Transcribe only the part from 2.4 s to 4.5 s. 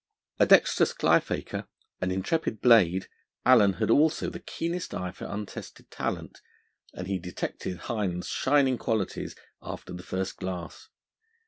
blade, Allen had also the